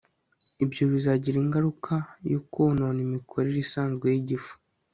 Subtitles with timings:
[0.63, 1.93] ibyo bizagira ingaruka
[2.31, 4.53] yo konona imikorere isanzwe y'igifu